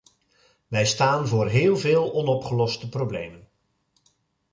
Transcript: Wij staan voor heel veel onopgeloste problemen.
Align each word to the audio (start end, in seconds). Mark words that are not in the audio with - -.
Wij 0.67 0.85
staan 0.85 1.27
voor 1.27 1.47
heel 1.47 1.77
veel 1.77 2.13
onopgeloste 2.13 2.89
problemen. 2.89 3.47